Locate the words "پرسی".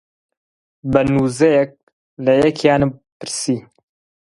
3.19-3.57